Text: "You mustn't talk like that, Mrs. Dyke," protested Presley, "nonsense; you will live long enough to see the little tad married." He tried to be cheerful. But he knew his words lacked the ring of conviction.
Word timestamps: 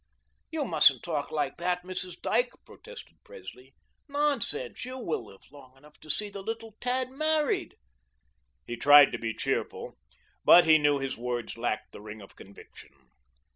"You 0.49 0.65
mustn't 0.65 1.03
talk 1.03 1.29
like 1.31 1.57
that, 1.57 1.83
Mrs. 1.83 2.19
Dyke," 2.19 2.53
protested 2.65 3.23
Presley, 3.23 3.75
"nonsense; 4.09 4.83
you 4.83 4.97
will 4.97 5.23
live 5.23 5.43
long 5.51 5.77
enough 5.77 5.99
to 5.99 6.09
see 6.09 6.27
the 6.29 6.41
little 6.41 6.73
tad 6.81 7.11
married." 7.11 7.75
He 8.65 8.77
tried 8.77 9.11
to 9.11 9.19
be 9.19 9.35
cheerful. 9.35 9.99
But 10.43 10.65
he 10.65 10.79
knew 10.79 10.97
his 10.97 11.17
words 11.19 11.55
lacked 11.55 11.91
the 11.91 12.01
ring 12.01 12.19
of 12.19 12.35
conviction. 12.35 13.11